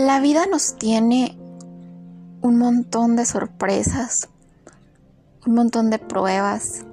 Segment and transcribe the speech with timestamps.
[0.00, 1.36] La vida nos tiene
[2.40, 4.30] un montón de sorpresas,
[5.46, 6.86] un montón de pruebas,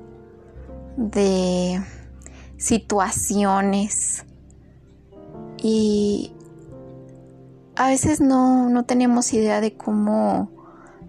[0.97, 1.81] de
[2.57, 4.25] situaciones
[5.55, 6.33] y
[7.77, 10.51] a veces no, no tenemos idea de cómo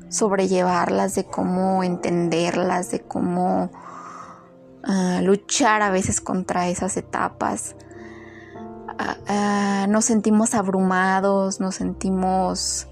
[0.08, 3.72] sobrellevarlas, de cómo entenderlas, de cómo
[4.84, 7.74] ah, luchar a veces contra esas etapas.
[8.98, 12.88] Ah, ah, nos sentimos abrumados, nos sentimos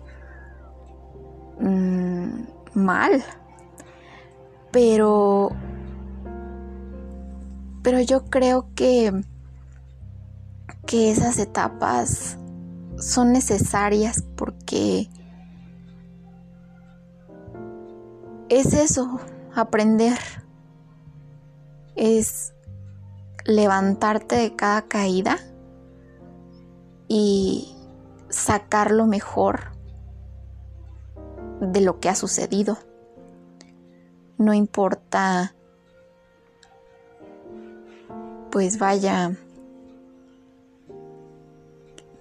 [1.58, 3.24] mm, mal,
[4.70, 5.50] pero,
[7.82, 9.12] pero yo creo que,
[10.86, 12.38] que esas etapas
[12.98, 15.08] son necesarias porque
[18.48, 19.20] es eso,
[19.54, 20.18] aprender.
[21.96, 22.52] Es
[23.44, 25.38] levantarte de cada caída
[27.08, 27.74] y
[28.28, 29.72] sacar lo mejor
[31.60, 32.78] de lo que ha sucedido.
[34.38, 35.54] No importa,
[38.50, 39.32] pues vaya,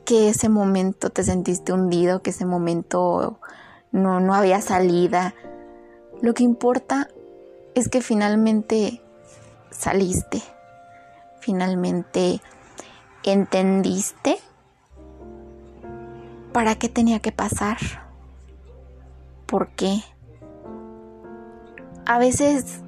[0.05, 3.39] que ese momento te sentiste hundido, que ese momento
[3.91, 5.33] no, no había salida.
[6.21, 7.09] Lo que importa
[7.73, 9.01] es que finalmente
[9.71, 10.41] saliste,
[11.41, 12.41] finalmente
[13.23, 14.37] entendiste
[16.55, 17.75] para qué tenía que pasar,
[19.45, 19.99] por qué.
[22.05, 22.79] A veces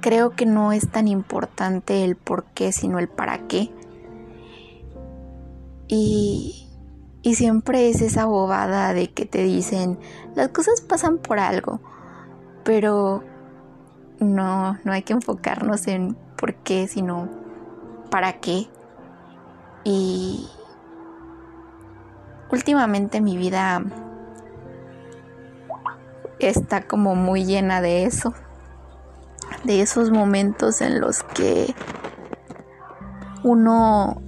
[0.00, 3.72] creo que no es tan importante el por qué, sino el para qué.
[5.88, 6.68] Y,
[7.22, 9.98] y siempre es esa bobada de que te dicen,
[10.36, 11.80] las cosas pasan por algo,
[12.62, 13.24] pero
[14.20, 17.28] no, no hay que enfocarnos en por qué, sino
[18.08, 18.68] para qué.
[19.82, 20.48] Y
[22.50, 23.82] últimamente mi vida
[26.38, 28.34] está como muy llena de eso,
[29.64, 31.74] de esos momentos en los que
[33.42, 34.22] uno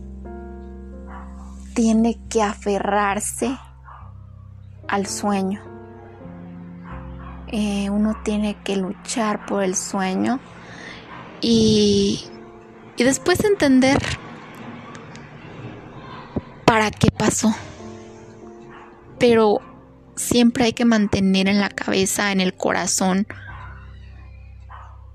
[1.75, 3.57] tiene que aferrarse
[4.89, 5.63] al sueño.
[7.53, 10.39] Eh, uno tiene que luchar por el sueño
[11.41, 12.31] y,
[12.97, 13.99] y después entender
[16.65, 17.53] para qué pasó.
[19.21, 19.61] Pero
[20.17, 23.29] siempre hay que mantener en la cabeza, en el corazón,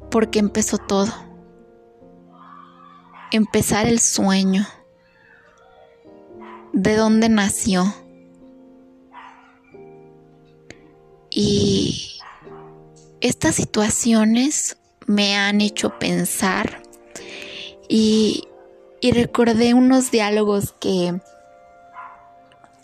[0.09, 1.11] porque empezó todo.
[3.31, 4.65] Empezar el sueño
[6.71, 7.93] de dónde nació.
[11.29, 12.21] Y
[13.19, 14.77] estas situaciones
[15.07, 16.81] me han hecho pensar
[17.89, 18.43] y,
[19.01, 21.19] y recordé unos diálogos que,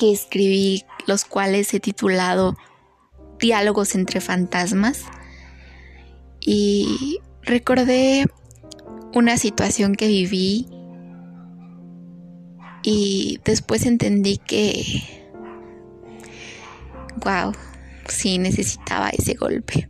[0.01, 2.57] que escribí, los cuales he titulado
[3.38, 5.03] Diálogos entre fantasmas.
[6.39, 8.25] Y recordé
[9.13, 10.67] una situación que viví
[12.81, 15.03] y después entendí que,
[17.23, 17.53] wow,
[18.07, 19.88] sí necesitaba ese golpe.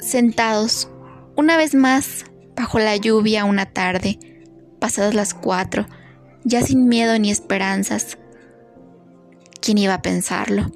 [0.00, 0.90] Sentados,
[1.34, 4.18] una vez más, bajo la lluvia una tarde,
[4.80, 5.86] pasadas las cuatro,
[6.50, 8.18] ya sin miedo ni esperanzas.
[9.60, 10.70] ¿Quién iba a pensarlo?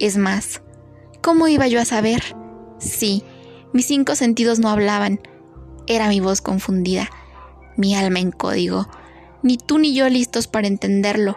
[0.00, 0.62] Es más,
[1.20, 2.22] ¿cómo iba yo a saber?
[2.78, 3.22] Sí,
[3.72, 5.20] mis cinco sentidos no hablaban.
[5.86, 7.08] Era mi voz confundida,
[7.76, 8.88] mi alma en código
[9.42, 11.36] ni tú ni yo listos para entenderlo.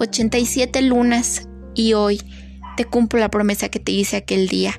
[0.00, 2.20] 87 lunas y hoy
[2.76, 4.74] te cumplo la promesa que te hice aquel día,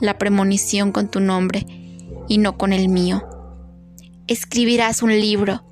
[0.00, 1.64] la premonición con tu nombre
[2.28, 3.22] y no con el mío.
[4.26, 5.64] Escribirás un libro,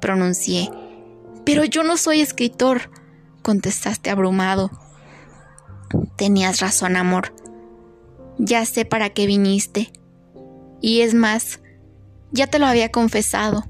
[0.00, 0.70] pronuncié.
[1.46, 2.90] Pero yo no soy escritor,
[3.42, 4.68] contestaste abrumado.
[6.16, 7.32] Tenías razón, amor.
[8.36, 9.92] Ya sé para qué viniste.
[10.80, 11.60] Y es más,
[12.32, 13.64] ya te lo había confesado.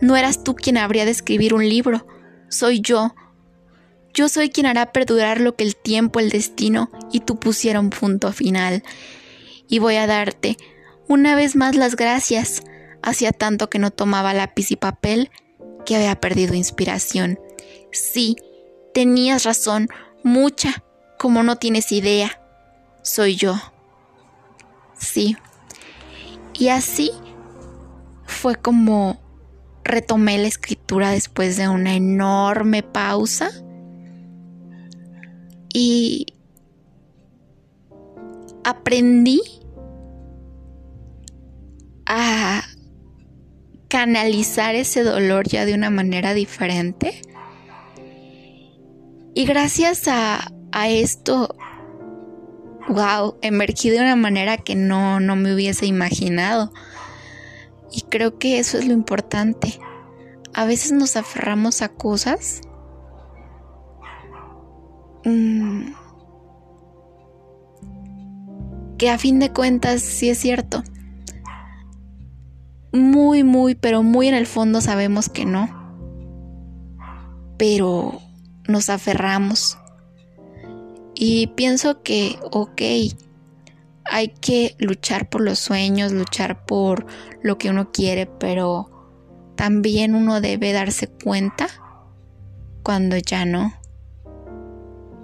[0.00, 2.06] No eras tú quien habría de escribir un libro,
[2.48, 3.14] soy yo.
[4.14, 8.32] Yo soy quien hará perdurar lo que el tiempo, el destino y tú pusieron punto
[8.32, 8.82] final.
[9.68, 10.56] Y voy a darte
[11.08, 12.62] una vez más las gracias.
[13.02, 15.30] Hacía tanto que no tomaba lápiz y papel
[15.88, 17.40] que había perdido inspiración.
[17.92, 18.36] Sí,
[18.92, 19.88] tenías razón,
[20.22, 20.84] mucha,
[21.18, 22.42] como no tienes idea.
[23.00, 23.54] Soy yo.
[24.98, 25.38] Sí.
[26.52, 27.10] Y así
[28.26, 29.18] fue como
[29.82, 33.50] retomé la escritura después de una enorme pausa
[35.72, 36.26] y
[38.62, 39.40] aprendí
[43.98, 47.20] canalizar ese dolor ya de una manera diferente
[49.34, 50.52] Y gracias a,
[50.86, 51.56] esto,
[52.88, 56.72] wow, emergí de una manera que no, no me hubiese imaginado.
[57.90, 59.80] Y creo que eso es lo importante.
[60.54, 62.60] A veces nos aferramos a cosas
[65.24, 65.90] mm,
[68.96, 70.84] que a fin de cuentas sí es cierto.
[72.92, 75.68] Muy, muy, pero muy en el fondo sabemos que no.
[77.58, 78.20] Pero
[78.66, 79.78] nos aferramos.
[81.14, 82.80] Y pienso que, ok,
[84.04, 87.06] hay que luchar por los sueños, luchar por
[87.42, 88.90] lo que uno quiere, pero
[89.56, 91.66] también uno debe darse cuenta
[92.82, 93.74] cuando ya no.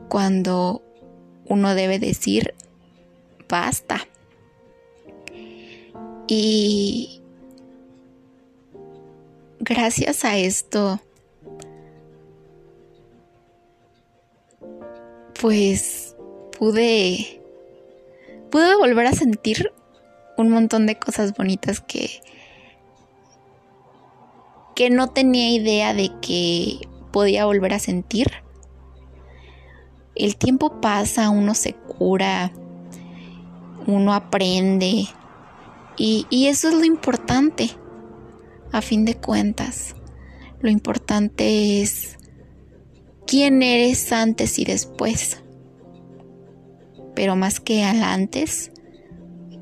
[0.09, 0.83] Cuando
[1.47, 2.55] uno debe decir,
[3.49, 4.01] basta.
[6.27, 7.23] Y
[9.65, 11.01] gracias a esto,
[15.41, 16.15] pues
[16.59, 17.41] pude
[18.51, 19.73] pude volver a sentir
[20.37, 22.21] un montón de cosas bonitas que
[24.75, 28.31] que no tenía idea de que podía volver a sentir.
[30.15, 32.53] El tiempo pasa, uno se cura,
[33.87, 35.07] uno aprende
[35.97, 37.71] y, y eso es lo importante,
[38.75, 39.95] a fin de cuentas.
[40.61, 42.19] Lo importante es
[43.25, 45.41] quién eres antes y después.
[47.15, 48.73] Pero más que al antes,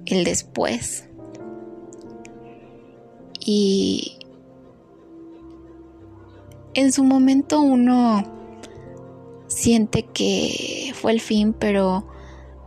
[0.07, 1.11] el después.
[3.39, 4.19] Y
[6.73, 8.25] en su momento uno
[9.47, 12.09] siente que fue el fin, pero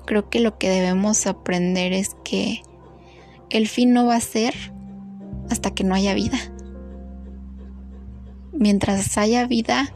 [0.06, 2.62] creo que lo que debemos aprender es que
[3.50, 4.75] el fin no va a ser
[5.50, 6.38] hasta que no haya vida.
[8.52, 9.94] Mientras haya vida,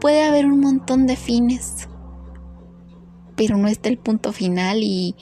[0.00, 1.88] puede haber un montón de fines,
[3.36, 5.16] pero no está el punto final y,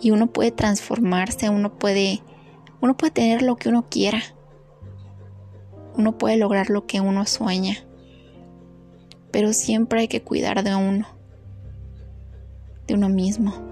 [0.00, 2.22] y uno puede transformarse, uno puede,
[2.80, 4.22] uno puede tener lo que uno quiera,
[5.96, 7.76] uno puede lograr lo que uno sueña,
[9.30, 11.06] pero siempre hay que cuidar de uno,
[12.86, 13.67] de uno mismo.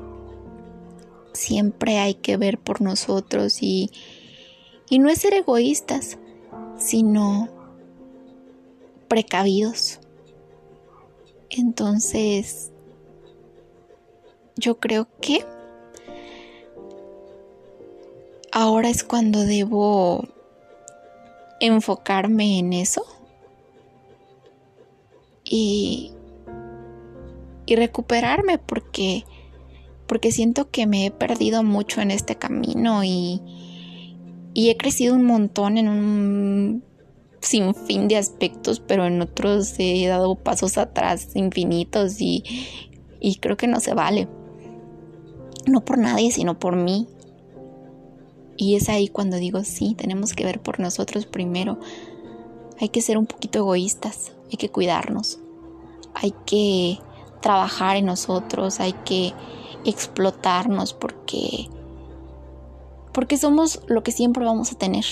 [1.36, 3.90] Siempre hay que ver por nosotros y,
[4.88, 6.18] y no es ser egoístas,
[6.78, 7.48] sino
[9.08, 10.00] precavidos.
[11.50, 12.72] Entonces,
[14.56, 15.44] yo creo que
[18.50, 20.26] ahora es cuando debo
[21.60, 23.04] enfocarme en eso
[25.44, 26.12] y,
[27.66, 29.24] y recuperarme porque
[30.06, 33.40] porque siento que me he perdido mucho en este camino y,
[34.54, 36.84] y he crecido un montón en un
[37.40, 42.42] sin fin de aspectos, pero en otros he dado pasos atrás infinitos y,
[43.20, 44.28] y creo que no se vale.
[45.66, 47.08] No por nadie, sino por mí.
[48.56, 51.78] Y es ahí cuando digo, sí, tenemos que ver por nosotros primero.
[52.80, 55.38] Hay que ser un poquito egoístas, hay que cuidarnos,
[56.14, 56.98] hay que
[57.40, 59.32] trabajar en nosotros, hay que
[59.88, 61.68] explotarnos porque
[63.12, 65.04] porque somos lo que siempre vamos a tener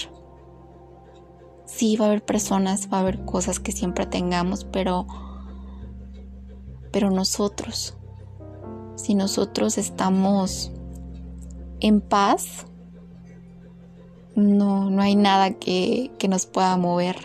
[1.67, 5.07] sí va a haber personas, va a haber cosas que siempre tengamos, pero
[6.93, 7.95] pero nosotros
[8.95, 10.71] si nosotros estamos
[11.81, 12.67] en paz
[14.37, 17.17] no no hay nada que que nos pueda mover.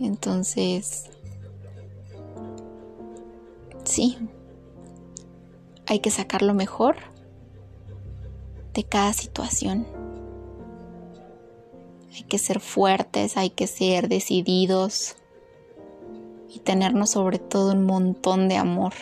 [0.00, 1.10] Entonces
[3.84, 4.18] sí
[5.86, 6.96] hay que sacar lo mejor
[8.72, 9.86] de cada situación.
[12.14, 15.16] Hay que ser fuertes, hay que ser decididos
[16.48, 18.92] y tenernos sobre todo un montón de amor.